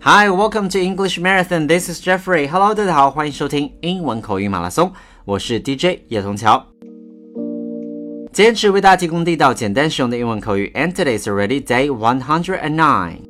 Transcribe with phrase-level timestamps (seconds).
[0.00, 1.66] Hi, welcome to English Marathon.
[1.66, 2.48] This is Jeffrey.
[2.48, 4.92] Hello，大家好，欢迎收听英文口语马拉松。
[5.24, 6.66] 我是 DJ 叶童桥。
[8.32, 10.70] 坚持为大家提供地道、简单实用的英文口语。
[10.74, 13.22] And today is already day one hundred and nine.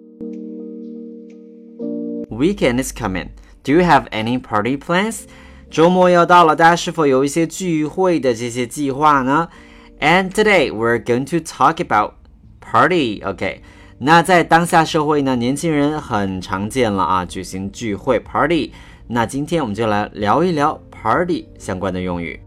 [2.28, 3.28] Weekend is coming.
[3.62, 5.22] Do you have any party plans?
[5.70, 9.48] 周末要到了，大家是否有一些聚会的这些计划呢？
[10.00, 12.14] And today we're going to talk about
[12.60, 13.22] party.
[13.24, 13.62] OK，
[14.03, 18.71] 那在当下社会呢，年轻人很常见了啊，举行聚会 party。
[19.05, 22.41] 那今天我们就来聊一聊 party 相关的用语。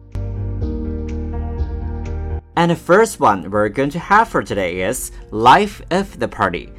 [2.56, 6.70] And the first one we're going to have for today is life of the party.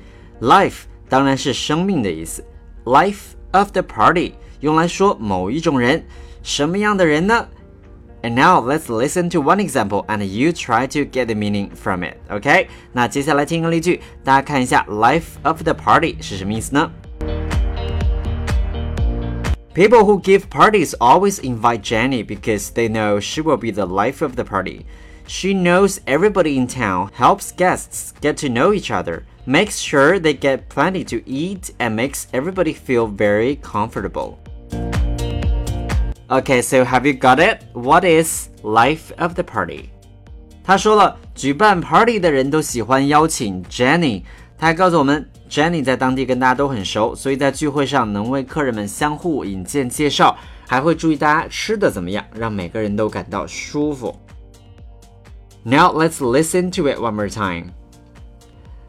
[0.41, 2.44] Life 当然是生命的意思
[2.84, 6.03] ，life of the party 用来说某一种人。
[6.44, 7.48] 什么样的人呢
[8.25, 12.02] ？And now let's listen to one example and you try to get the meaning from
[12.02, 12.19] it.
[12.29, 12.69] OK？
[12.93, 16.91] 那接下来听个例句，大家看一下 life of the party 是什么意思呢？
[19.73, 24.34] People who give parties always invite Jenny because they know she will be the life of
[24.34, 24.84] the party.
[25.27, 30.34] She knows everybody in town, helps guests get to know each other, makes sure they
[30.34, 34.41] get plenty to eat, and makes everybody feel very comfortable.
[36.28, 37.64] Okay, so have you got it?
[37.73, 39.91] What is life of the party?
[40.62, 44.23] 他说了，举办 party 的人都喜欢邀请 Jenny。
[44.56, 50.36] 他还告诉我们，Jenny 在当地跟大家都很熟，所以在聚会上能为客人们相互引荐介绍，
[50.69, 54.14] 还会注意大家吃的怎么样，让每个人都感到舒服。
[55.64, 57.73] Now let's listen to it one more time.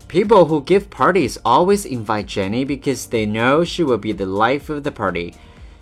[0.08, 4.72] People who give parties always invite Jenny because they know she will be the life
[4.72, 5.34] of the party.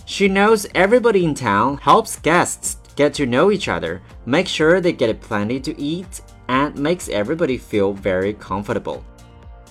[0.05, 4.91] She knows everybody in town, helps guests get to know each other, makes sure they
[4.91, 9.01] get plenty to eat, and makes everybody feel very comfortable.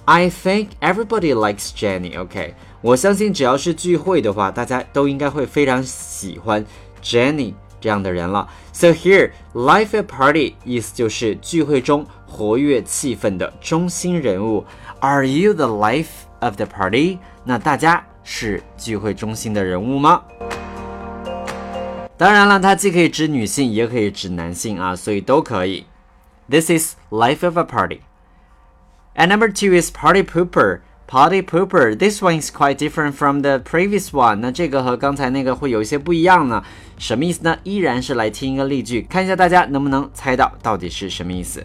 [0.05, 2.19] I think everybody likes Jenny.
[2.19, 6.65] OK，我相信只要是聚会的话，大家都应该会非常喜欢
[7.03, 8.49] Jenny 这样的人了。
[8.73, 14.65] So here, life at party 意思就是聚会中活跃气氛的中心人物。
[15.01, 16.07] Are you the life
[16.41, 17.19] of the party？
[17.45, 20.23] 那大家 是聚会中心的人物吗？
[22.17, 25.87] 当然了，它既可以指女性，也可以指男性啊，所以都可以。
[26.51, 28.01] This is life of a party.
[29.15, 30.81] And number two is party pooper.
[31.07, 31.97] Party pooper.
[31.97, 34.37] This one is quite different from the previous one.
[34.37, 36.63] 那这个和刚才那个会有一些不一样呢？
[36.99, 37.57] 什么意思呢？
[37.63, 41.65] 依然是来听一个例句，看一下大家能不能猜到到底是什么意思。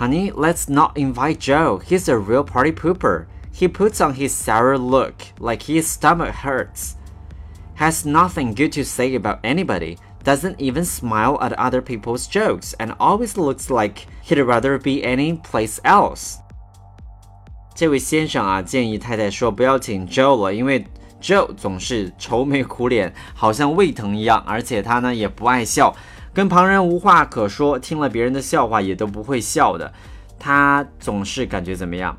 [0.00, 1.80] Honey, let's not invite Joe.
[1.80, 3.26] He's a real party pooper.
[3.52, 6.94] He puts on his sour look like his stomach hurts.
[7.76, 9.98] Has nothing good to say about anybody.
[10.24, 15.40] Doesn't even smile at other people's jokes and always looks like he'd rather be any
[15.40, 16.38] place else.
[17.74, 20.84] 这位先生啊，建议太太说不要请 Joe 了，因为
[21.22, 25.94] Joe 总是愁眉苦脸，好像胃疼一样，而且他呢也不爱笑，
[26.34, 29.92] 跟旁人无话可说，听了别人的笑话也都不会笑的。
[30.38, 32.16] 他总是感觉怎么样？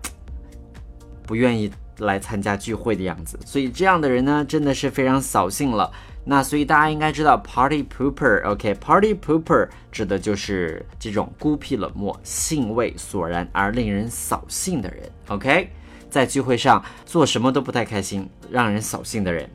[1.25, 5.91] 不愿意来参加聚会的样子，所以这样的人呢，真的是非常扫兴了。
[6.25, 15.69] 那所以大家应该知道 party pooper，OK，party pooper 指的就是这种孤僻冷漠、兴味索然而令人扫兴的人，OK，
[16.09, 19.49] 在聚会上做什么都不太开心，让人扫兴的人。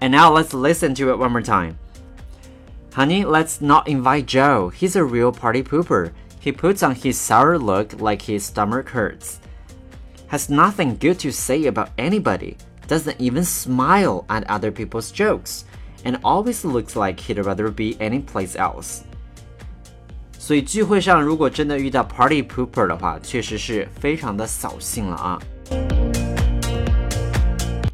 [0.00, 1.74] And now let's listen to it one more time.
[2.92, 4.70] Honey, let's not invite Joe.
[4.70, 6.10] He's a real party pooper.
[6.40, 9.36] He puts on his sour look like his stomach hurts
[10.30, 12.56] has nothing good to say about anybody,
[12.88, 15.64] doesn't even smile at other people's jokes,
[16.04, 19.02] and always looks like he'd rather be anyplace else.
[20.38, 25.38] 所以聚会上如果真的遇到 party pooper 的话，确实是非常的扫兴了啊。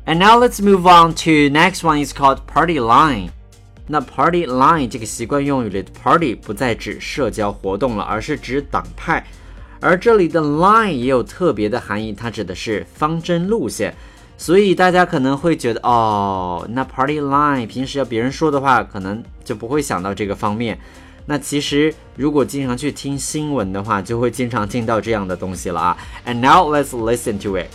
[0.05, 3.31] And now let's move on to next one is called party line.
[3.87, 9.25] 那 party line 这个习惯用语里的 party 不再指社交活动了，而是指党派。
[9.81, 13.95] 而这里的 line 也有特别的含义，它指的是方针路线。
[14.39, 20.77] 所以大家可能会觉得，哦，那 party line 平时要别人说的话，可能就不会想到这个方面。
[21.27, 25.97] 那其实如果经常去听新闻的话，就会经常听到这样的东西了啊。
[26.27, 27.67] And now let's listen to it.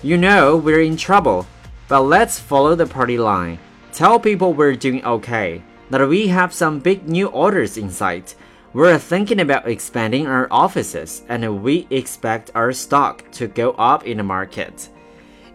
[0.00, 1.44] You know we're in trouble,
[1.88, 3.58] but let's follow the party line.
[3.94, 5.60] Tell people we're doing okay,
[5.90, 8.34] that we have some big new orders in sight.
[8.73, 14.17] We're thinking about expanding our offices, and we expect our stock to go up in
[14.17, 14.89] the market.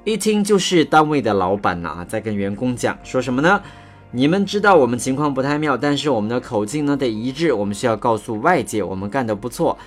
[0.04, 3.62] 一听就是单位的老板呐、在跟员工讲说什么呢？
[4.10, 9.78] 你们知道我们情况不太妙，但是我们的口径呢得一致，我们需要告诉外界我们干得不错。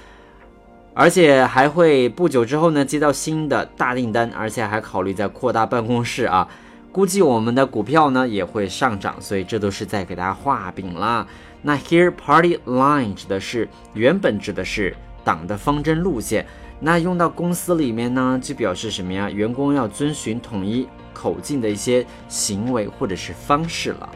[0.94, 6.48] 而且还会不久之后呢接到新的大订单，而且还考虑在扩大办公室啊。
[6.95, 11.27] 估计我们的股票呢也会上涨，所以这都是在给大家画饼啦。
[11.63, 16.45] 那 here party line 指的是原本指的是党的方针路线，
[16.81, 19.31] 那用到公司里面呢就表示什么呀？
[19.31, 24.09] 员工要遵循统一口径的一些行为或者是方式了。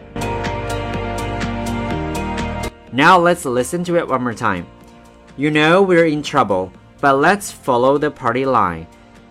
[2.90, 4.64] Now let's listen to it one more time.
[5.36, 6.70] You know we're in trouble,
[7.00, 8.86] but let's follow the party line.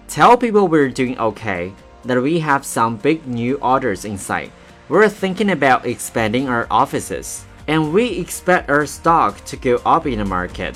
[0.07, 1.71] Tell people we're doing okay
[2.05, 4.51] that we have some big new orders in sight.
[4.89, 10.19] We're thinking about expanding our offices, and we expect our stock to go up in
[10.19, 10.75] the market.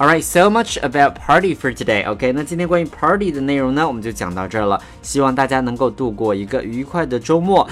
[0.00, 2.04] Alright, so much about party for today.
[2.04, 4.82] OK，那今天关于 party 的内容呢，我们就讲到这儿了。
[5.02, 7.66] 希望大家能够度过一个愉快的周末，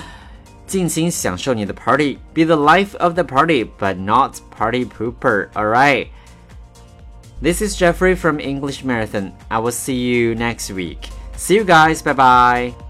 [0.64, 2.18] 尽情享受你的 party.
[2.32, 5.48] Be the life of the party, but not party pooper.
[5.54, 6.06] Alright.
[7.39, 9.31] This is Jeffrey from English Marathon.
[9.51, 11.09] I will see you next week.
[11.35, 12.01] See you guys.
[12.01, 12.86] Bye bye.